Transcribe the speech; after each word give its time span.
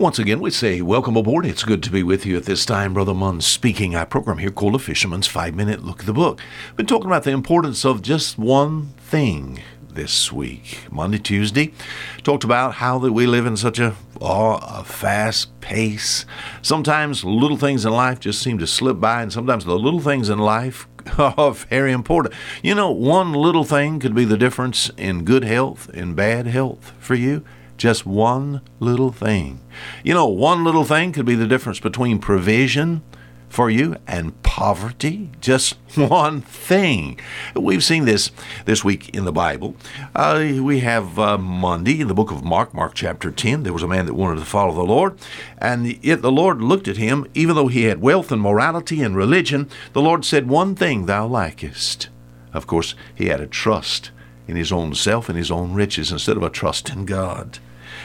Once 0.00 0.18
again, 0.18 0.40
we 0.40 0.50
say 0.50 0.80
welcome 0.80 1.14
aboard. 1.14 1.44
It's 1.44 1.62
good 1.62 1.82
to 1.82 1.90
be 1.90 2.02
with 2.02 2.24
you 2.24 2.34
at 2.38 2.44
this 2.44 2.64
time. 2.64 2.94
Brother 2.94 3.12
Munn 3.12 3.42
speaking. 3.42 3.94
I 3.94 4.06
program 4.06 4.38
here 4.38 4.50
called 4.50 4.74
A 4.74 4.78
Fisherman's 4.78 5.26
Five 5.26 5.54
Minute 5.54 5.84
Look 5.84 6.00
at 6.00 6.06
the 6.06 6.14
Book. 6.14 6.40
Been 6.74 6.86
talking 6.86 7.08
about 7.08 7.24
the 7.24 7.32
importance 7.32 7.84
of 7.84 8.00
just 8.00 8.38
one 8.38 8.94
thing 8.96 9.60
this 9.92 10.32
week. 10.32 10.78
Monday, 10.90 11.18
Tuesday, 11.18 11.74
talked 12.22 12.44
about 12.44 12.76
how 12.76 12.98
that 12.98 13.12
we 13.12 13.26
live 13.26 13.44
in 13.44 13.58
such 13.58 13.78
a, 13.78 13.94
oh, 14.22 14.58
a 14.62 14.84
fast 14.84 15.60
pace. 15.60 16.24
Sometimes 16.62 17.22
little 17.22 17.58
things 17.58 17.84
in 17.84 17.92
life 17.92 18.20
just 18.20 18.40
seem 18.40 18.56
to 18.56 18.66
slip 18.66 19.00
by, 19.00 19.20
and 19.20 19.30
sometimes 19.30 19.66
the 19.66 19.78
little 19.78 20.00
things 20.00 20.30
in 20.30 20.38
life 20.38 20.88
are 21.18 21.52
very 21.52 21.92
important. 21.92 22.34
You 22.62 22.74
know, 22.74 22.90
one 22.90 23.34
little 23.34 23.64
thing 23.64 24.00
could 24.00 24.14
be 24.14 24.24
the 24.24 24.38
difference 24.38 24.90
in 24.96 25.24
good 25.24 25.44
health 25.44 25.90
and 25.92 26.16
bad 26.16 26.46
health 26.46 26.94
for 26.98 27.14
you. 27.14 27.44
Just 27.80 28.04
one 28.04 28.60
little 28.78 29.10
thing. 29.10 29.58
You 30.04 30.12
know, 30.12 30.26
one 30.26 30.64
little 30.64 30.84
thing 30.84 31.12
could 31.12 31.24
be 31.24 31.34
the 31.34 31.46
difference 31.46 31.80
between 31.80 32.18
provision 32.18 33.00
for 33.48 33.70
you 33.70 33.96
and 34.06 34.42
poverty. 34.42 35.30
Just 35.40 35.78
one 35.94 36.42
thing. 36.42 37.18
We've 37.56 37.82
seen 37.82 38.04
this 38.04 38.32
this 38.66 38.84
week 38.84 39.08
in 39.16 39.24
the 39.24 39.32
Bible. 39.32 39.76
Uh, 40.14 40.58
we 40.60 40.80
have 40.80 41.18
uh, 41.18 41.38
Monday 41.38 42.02
in 42.02 42.08
the 42.08 42.12
book 42.12 42.30
of 42.30 42.44
Mark, 42.44 42.74
Mark 42.74 42.92
chapter 42.92 43.30
10. 43.30 43.62
There 43.62 43.72
was 43.72 43.82
a 43.82 43.88
man 43.88 44.04
that 44.04 44.12
wanted 44.12 44.40
to 44.40 44.44
follow 44.44 44.74
the 44.74 44.82
Lord, 44.82 45.18
and 45.56 45.86
yet 46.04 46.20
the 46.20 46.30
Lord 46.30 46.60
looked 46.60 46.86
at 46.86 46.98
him, 46.98 47.26
even 47.32 47.56
though 47.56 47.68
he 47.68 47.84
had 47.84 48.02
wealth 48.02 48.30
and 48.30 48.42
morality 48.42 49.00
and 49.00 49.16
religion, 49.16 49.70
the 49.94 50.02
Lord 50.02 50.26
said, 50.26 50.50
One 50.50 50.74
thing 50.74 51.06
thou 51.06 51.26
lackest. 51.26 52.10
Of 52.52 52.66
course, 52.66 52.94
he 53.14 53.28
had 53.28 53.40
a 53.40 53.46
trust 53.46 54.10
in 54.46 54.56
his 54.56 54.70
own 54.70 54.94
self 54.94 55.30
and 55.30 55.38
his 55.38 55.50
own 55.50 55.72
riches 55.72 56.12
instead 56.12 56.36
of 56.36 56.42
a 56.42 56.50
trust 56.50 56.90
in 56.90 57.06
God. 57.06 57.58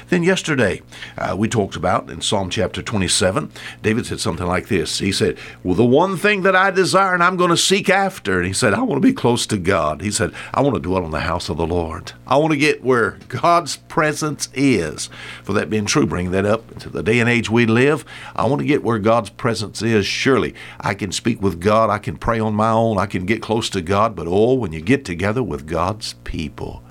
Then 0.09 0.23
yesterday, 0.23 0.81
uh, 1.17 1.35
we 1.38 1.48
talked 1.48 1.75
about 1.75 2.09
in 2.09 2.21
Psalm 2.21 2.49
chapter 2.49 2.81
27, 2.81 3.52
David 3.81 4.05
said 4.05 4.20
something 4.20 4.48
like 4.48 4.67
this. 4.67 4.99
He 4.99 5.12
said, 5.12 5.38
Well, 5.63 5.76
the 5.76 5.85
one 5.85 6.18
thing 6.18 6.43
that 6.43 6.55
I 6.55 6.71
desire 6.71 7.13
and 7.13 7.23
I'm 7.23 7.37
going 7.37 7.49
to 7.49 7.57
seek 7.57 7.90
after, 7.90 8.37
and 8.37 8.48
he 8.48 8.54
said, 8.54 8.74
I 8.74 8.82
want 8.82 9.01
to 9.01 9.07
be 9.07 9.13
close 9.13 9.46
to 9.48 9.57
God. 9.57 10.01
He 10.01 10.12
said, 10.12 10.34
I 10.54 10.62
want 10.62 10.76
to 10.76 10.82
dwell 10.82 11.05
in 11.05 11.12
the 11.12 11.21
house 11.21 11.49
of 11.49 11.57
the 11.57 11.68
Lord. 11.68 12.13
I 12.27 12.37
want 12.37 12.51
to 12.51 12.57
get 12.57 12.84
where 12.84 13.18
God's 13.27 13.77
presence 13.77 14.49
is. 14.54 15.09
For 15.43 15.54
that 15.54 15.70
being 15.70 15.85
true, 15.85 16.05
bring 16.05 16.31
that 16.31 16.46
up 16.46 16.71
into 16.71 16.90
the 16.90 17.04
day 17.04 17.20
and 17.20 17.29
age 17.29 17.49
we 17.49 17.65
live. 17.65 18.05
I 18.35 18.46
want 18.48 18.59
to 18.59 18.68
get 18.68 18.84
where 18.84 18.99
God's 18.99 19.29
presence 19.29 19.81
is. 19.81 20.05
Surely 20.05 20.55
I 20.79 20.93
can 20.93 21.12
speak 21.12 21.41
with 21.41 21.59
God, 21.59 21.90
I 21.90 21.98
can 21.98 22.18
pray 22.18 22.40
on 22.40 22.54
my 22.54 22.71
own, 22.71 22.98
I 22.98 23.05
can 23.05 23.26
get 23.26 23.41
close 23.41 23.70
to 23.71 23.81
God, 23.81 24.15
but 24.15 24.27
oh, 24.27 24.54
when 24.54 24.74
you 24.74 24.81
get 24.81 25.05
together 25.05 25.43
with 25.43 25.68
God's 25.68 26.13
people, 26.24 26.84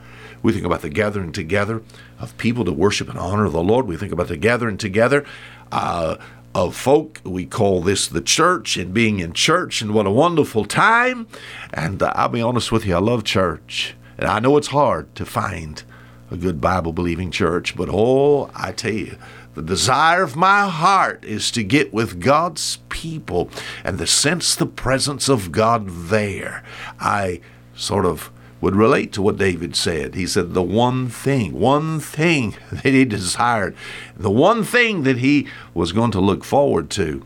we 0.44 0.52
think 0.52 0.66
about 0.66 0.82
the 0.82 0.90
gathering 0.90 1.32
together 1.32 1.82
of 2.20 2.36
people 2.36 2.66
to 2.66 2.72
worship 2.72 3.08
and 3.08 3.18
honor 3.18 3.48
the 3.48 3.62
Lord. 3.62 3.86
We 3.86 3.96
think 3.96 4.12
about 4.12 4.28
the 4.28 4.36
gathering 4.36 4.76
together 4.76 5.24
uh, 5.72 6.18
of 6.54 6.76
folk. 6.76 7.22
We 7.24 7.46
call 7.46 7.80
this 7.80 8.06
the 8.06 8.20
church 8.20 8.76
and 8.76 8.92
being 8.92 9.20
in 9.20 9.32
church, 9.32 9.80
and 9.80 9.94
what 9.94 10.06
a 10.06 10.10
wonderful 10.10 10.66
time. 10.66 11.26
And 11.72 12.02
uh, 12.02 12.12
I'll 12.14 12.28
be 12.28 12.42
honest 12.42 12.70
with 12.70 12.84
you, 12.84 12.94
I 12.94 12.98
love 12.98 13.24
church. 13.24 13.96
And 14.18 14.28
I 14.28 14.38
know 14.38 14.58
it's 14.58 14.68
hard 14.68 15.14
to 15.14 15.24
find 15.24 15.82
a 16.30 16.36
good 16.36 16.60
Bible 16.60 16.92
believing 16.92 17.30
church, 17.30 17.74
but 17.74 17.88
oh, 17.90 18.50
I 18.54 18.72
tell 18.72 18.92
you, 18.92 19.16
the 19.54 19.62
desire 19.62 20.22
of 20.22 20.36
my 20.36 20.68
heart 20.68 21.24
is 21.24 21.50
to 21.52 21.64
get 21.64 21.94
with 21.94 22.20
God's 22.20 22.78
people 22.90 23.48
and 23.82 23.96
to 23.96 24.06
sense 24.06 24.54
the 24.54 24.66
presence 24.66 25.30
of 25.30 25.52
God 25.52 25.88
there. 25.88 26.62
I 27.00 27.40
sort 27.74 28.04
of 28.04 28.30
would 28.64 28.74
relate 28.74 29.12
to 29.12 29.20
what 29.20 29.36
David 29.36 29.76
said. 29.76 30.14
He 30.14 30.26
said, 30.26 30.54
The 30.54 30.62
one 30.62 31.08
thing, 31.10 31.52
one 31.52 32.00
thing 32.00 32.56
that 32.72 32.94
he 32.94 33.04
desired, 33.04 33.76
the 34.16 34.30
one 34.30 34.64
thing 34.64 35.02
that 35.02 35.18
he 35.18 35.46
was 35.74 35.92
going 35.92 36.10
to 36.12 36.20
look 36.20 36.44
forward 36.44 36.88
to. 36.90 37.22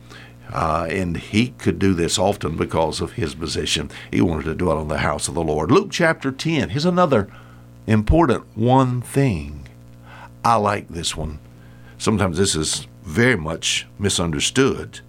Uh, 0.53 0.89
and 0.91 1.17
he 1.17 1.51
could 1.51 1.79
do 1.79 1.95
this 1.95 2.19
often 2.19 2.57
because 2.57 3.01
of 3.01 3.13
his 3.13 3.35
position. 3.35 3.91
He 4.11 4.21
wanted 4.21 4.47
to 4.47 4.55
dwell 4.55 4.81
in 4.81 4.89
the 4.89 4.99
house 4.99 5.29
of 5.29 5.35
the 5.35 5.45
Lord. 5.45 5.71
Luke 5.71 5.91
chapter 5.93 6.33
10, 6.33 6.71
here's 6.71 6.87
another 6.87 7.31
important 7.87 8.45
one 8.57 9.01
thing. 9.03 9.69
I 10.43 10.57
like 10.57 10.89
this 10.89 11.15
one. 11.15 11.39
Sometimes 11.99 12.39
this 12.39 12.57
is 12.57 12.89
very 13.03 13.37
much 13.37 13.87
misunderstood. 13.99 15.01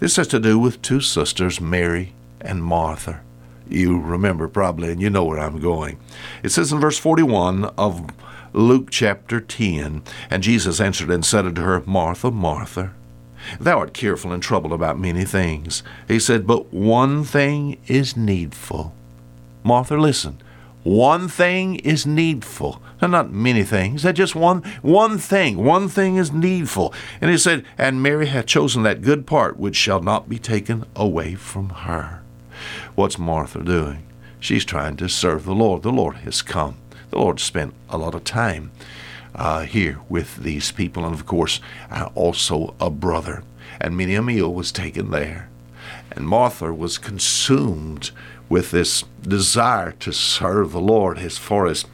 This 0.00 0.16
has 0.16 0.28
to 0.28 0.40
do 0.40 0.58
with 0.58 0.82
two 0.82 1.00
sisters, 1.00 1.60
Mary 1.60 2.14
and 2.40 2.64
Martha 2.64 3.20
you 3.68 4.00
remember 4.00 4.48
probably, 4.48 4.90
and 4.90 5.00
you 5.00 5.10
know 5.10 5.24
where 5.24 5.38
I'm 5.38 5.60
going. 5.60 5.98
It 6.42 6.50
says 6.50 6.72
in 6.72 6.80
verse 6.80 6.98
41 6.98 7.64
of 7.76 8.10
Luke 8.52 8.90
chapter 8.90 9.40
10 9.40 10.02
And 10.30 10.42
Jesus 10.42 10.80
answered 10.80 11.10
and 11.10 11.24
said 11.24 11.46
unto 11.46 11.62
her, 11.62 11.82
Martha, 11.86 12.30
Martha, 12.30 12.94
thou 13.60 13.78
art 13.80 13.92
careful 13.92 14.32
and 14.32 14.42
troubled 14.42 14.72
about 14.72 14.98
many 14.98 15.24
things. 15.24 15.82
He 16.08 16.18
said, 16.18 16.46
But 16.46 16.72
one 16.72 17.24
thing 17.24 17.78
is 17.86 18.16
needful. 18.16 18.94
Martha, 19.62 19.96
listen. 19.96 20.40
One 20.84 21.26
thing 21.26 21.76
is 21.76 22.06
needful. 22.06 22.80
Now, 23.02 23.08
not 23.08 23.32
many 23.32 23.64
things. 23.64 24.04
That 24.04 24.14
just 24.14 24.36
one 24.36 24.62
one 24.82 25.18
thing. 25.18 25.56
One 25.56 25.88
thing 25.88 26.16
is 26.16 26.32
needful. 26.32 26.94
And 27.20 27.28
he 27.28 27.36
said, 27.36 27.64
And 27.76 28.00
Mary 28.00 28.26
hath 28.26 28.46
chosen 28.46 28.84
that 28.84 29.02
good 29.02 29.26
part 29.26 29.58
which 29.58 29.74
shall 29.74 30.00
not 30.00 30.28
be 30.28 30.38
taken 30.38 30.86
away 30.94 31.34
from 31.34 31.70
her. 31.70 32.22
What's 32.96 33.18
Martha 33.18 33.62
doing? 33.62 34.06
She's 34.40 34.64
trying 34.64 34.96
to 34.96 35.08
serve 35.10 35.44
the 35.44 35.54
Lord. 35.54 35.82
The 35.82 35.92
Lord 35.92 36.16
has 36.16 36.40
come. 36.40 36.78
The 37.10 37.18
Lord 37.18 37.38
spent 37.38 37.74
a 37.90 37.98
lot 37.98 38.14
of 38.14 38.24
time 38.24 38.70
uh, 39.34 39.64
here 39.64 40.00
with 40.08 40.38
these 40.38 40.72
people, 40.72 41.04
and 41.04 41.12
of 41.12 41.26
course, 41.26 41.60
uh, 41.90 42.08
also 42.14 42.74
a 42.80 42.88
brother. 42.88 43.44
And 43.82 43.98
many 43.98 44.14
a 44.14 44.22
meal 44.22 44.50
was 44.50 44.72
taken 44.72 45.10
there. 45.10 45.50
And 46.12 46.26
Martha 46.26 46.72
was 46.72 46.96
consumed 46.96 48.12
with 48.48 48.70
this 48.70 49.04
desire 49.20 49.92
to 49.92 50.10
serve 50.10 50.72
the 50.72 50.80
Lord 50.80 51.18
as 51.18 51.36
far 51.36 51.66
as 51.66 51.84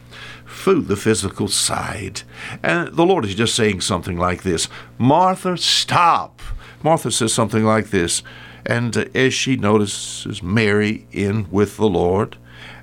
food, 0.44 0.86
the 0.86 0.94
physical 0.94 1.48
side. 1.48 2.22
And 2.62 2.94
the 2.94 3.04
Lord 3.04 3.24
is 3.24 3.34
just 3.34 3.56
saying 3.56 3.80
something 3.80 4.16
like 4.16 4.44
this 4.44 4.68
Martha, 4.98 5.56
stop. 5.56 6.40
Martha 6.80 7.10
says 7.10 7.34
something 7.34 7.64
like 7.64 7.90
this 7.90 8.22
and 8.64 8.96
as 9.14 9.34
she 9.34 9.56
notices 9.56 10.42
Mary 10.42 11.06
in 11.12 11.50
with 11.50 11.76
the 11.76 11.88
Lord, 11.88 12.36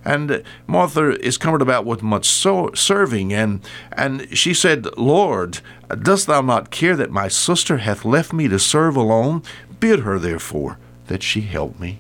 and 0.06 0.44
Martha 0.68 1.20
is 1.24 1.38
comforted 1.38 1.68
about 1.68 1.86
with 1.86 2.02
much 2.02 2.26
so 2.26 2.72
serving, 2.74 3.34
and 3.34 3.62
and 3.92 4.28
she 4.38 4.54
said, 4.54 4.88
Lord, 4.98 5.60
dost 6.02 6.28
thou 6.28 6.42
not 6.42 6.72
care 6.72 6.96
that 6.96 7.12
my 7.12 7.28
sister 7.28 7.78
hath 7.78 8.06
left 8.06 8.34
me 8.34 8.48
to 8.48 8.60
serve 8.60 8.96
alone? 8.96 9.44
Bid 9.80 10.02
her 10.02 10.20
therefore 10.20 10.78
that 11.08 11.24
she 11.24 11.42
help 11.42 11.80
me. 11.80 12.00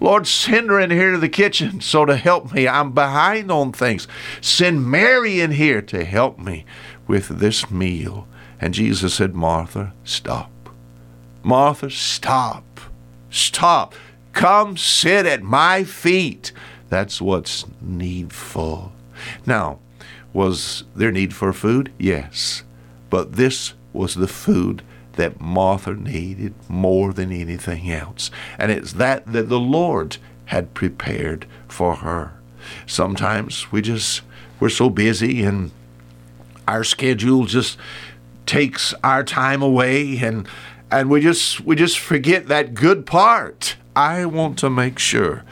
Lord, 0.00 0.26
send 0.26 0.70
her 0.70 0.78
in 0.78 0.90
here 0.90 1.12
to 1.12 1.18
the 1.18 1.28
kitchen 1.28 1.80
so 1.80 2.04
to 2.04 2.16
help 2.16 2.52
me. 2.52 2.68
I'm 2.68 2.92
behind 2.92 3.50
on 3.50 3.72
things. 3.72 4.06
Send 4.40 4.86
Mary 4.88 5.40
in 5.40 5.52
here 5.52 5.82
to 5.82 6.04
help 6.04 6.38
me 6.38 6.64
with 7.06 7.40
this 7.40 7.70
meal. 7.70 8.28
And 8.60 8.74
Jesus 8.74 9.14
said, 9.14 9.34
Martha, 9.34 9.92
stop. 10.04 10.50
Martha, 11.42 11.90
stop. 11.90 12.64
Stop. 13.30 13.94
Come 14.32 14.76
sit 14.76 15.26
at 15.26 15.42
my 15.42 15.84
feet. 15.84 16.52
That's 16.88 17.20
what's 17.20 17.66
needful. 17.80 18.92
Now, 19.44 19.78
was 20.32 20.84
there 20.94 21.12
need 21.12 21.34
for 21.34 21.52
food? 21.52 21.92
Yes. 21.98 22.62
But 23.10 23.34
this 23.34 23.74
was 23.92 24.14
the 24.14 24.28
food 24.28 24.82
that 25.14 25.40
Martha 25.40 25.94
needed 25.94 26.54
more 26.68 27.12
than 27.12 27.32
anything 27.32 27.90
else. 27.90 28.30
And 28.58 28.70
it's 28.70 28.92
that 28.94 29.26
that 29.32 29.48
the 29.48 29.58
Lord 29.58 30.18
had 30.46 30.74
prepared 30.74 31.46
for 31.66 31.96
her. 31.96 32.32
Sometimes 32.86 33.70
we 33.72 33.82
just, 33.82 34.22
we're 34.60 34.68
so 34.68 34.88
busy 34.88 35.42
and 35.42 35.70
our 36.66 36.84
schedule 36.84 37.46
just 37.46 37.76
takes 38.46 38.94
our 39.02 39.24
time 39.24 39.60
away 39.60 40.18
and 40.18 40.46
and 40.90 41.10
we 41.10 41.20
just 41.20 41.60
we 41.60 41.76
just 41.76 41.98
forget 41.98 42.46
that 42.46 42.74
good 42.74 43.06
part. 43.06 43.76
I 43.94 44.24
want 44.26 44.58
to 44.58 44.70
make 44.70 44.98
sure 44.98 45.44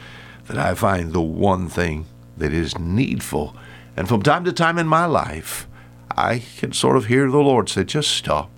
that 0.47 0.57
I 0.57 0.73
find 0.73 1.13
the 1.13 1.21
one 1.21 1.67
thing 1.67 2.05
that 2.37 2.53
is 2.53 2.77
needful. 2.79 3.55
And 3.95 4.07
from 4.07 4.21
time 4.21 4.45
to 4.45 4.53
time 4.53 4.77
in 4.77 4.87
my 4.87 5.05
life, 5.05 5.67
I 6.15 6.43
can 6.57 6.71
sort 6.71 6.95
of 6.95 7.05
hear 7.05 7.29
the 7.29 7.37
Lord 7.37 7.67
say, 7.69 7.83
just 7.83 8.11
stop. 8.11 8.49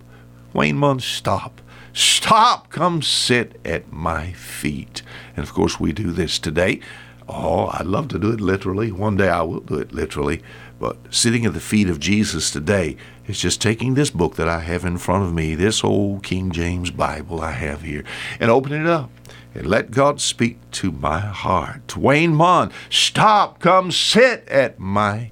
Wayne 0.53 0.77
Munn, 0.77 0.99
stop. 0.99 1.61
Stop. 1.93 2.69
Come 2.69 3.01
sit 3.01 3.59
at 3.65 3.91
my 3.91 4.33
feet. 4.33 5.01
And 5.35 5.43
of 5.43 5.53
course, 5.53 5.79
we 5.79 5.91
do 5.91 6.11
this 6.11 6.39
today. 6.39 6.81
Oh, 7.31 7.69
I'd 7.73 7.85
love 7.85 8.07
to 8.07 8.19
do 8.19 8.31
it 8.31 8.41
literally. 8.41 8.91
One 8.91 9.15
day 9.15 9.29
I 9.29 9.43
will 9.43 9.59
do 9.59 9.75
it 9.75 9.91
literally. 9.93 10.41
But 10.79 10.97
sitting 11.11 11.45
at 11.45 11.53
the 11.53 11.59
feet 11.59 11.87
of 11.87 11.99
Jesus 11.99 12.49
today 12.49 12.97
is 13.27 13.39
just 13.39 13.61
taking 13.61 13.93
this 13.93 14.09
book 14.09 14.35
that 14.35 14.49
I 14.49 14.61
have 14.61 14.83
in 14.83 14.97
front 14.97 15.25
of 15.25 15.33
me, 15.33 15.53
this 15.53 15.83
old 15.83 16.23
King 16.23 16.49
James 16.49 16.89
Bible 16.89 17.39
I 17.39 17.51
have 17.51 17.83
here, 17.83 18.03
and 18.39 18.49
opening 18.49 18.81
it 18.81 18.87
up 18.87 19.11
and 19.53 19.67
let 19.67 19.91
God 19.91 20.19
speak 20.19 20.57
to 20.71 20.91
my 20.91 21.19
heart. 21.19 21.95
Wayne 21.95 22.33
Munn, 22.33 22.71
stop, 22.89 23.59
come 23.59 23.91
sit 23.91 24.47
at 24.47 24.79
my 24.79 25.29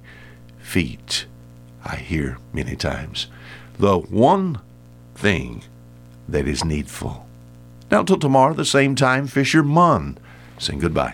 feet. 0.60 1.26
I 1.84 1.96
hear 1.96 2.38
many 2.54 2.76
times 2.76 3.28
the 3.80 3.98
one 3.98 4.60
thing 5.16 5.64
that 6.30 6.48
is 6.48 6.64
needful. 6.64 7.26
Now, 7.90 8.04
till 8.04 8.20
tomorrow, 8.20 8.54
the 8.54 8.66
same 8.66 8.96
time, 8.96 9.26
Fisher 9.26 9.64
Munn. 9.64 10.20
Saying 10.60 10.80
goodbye. 10.80 11.06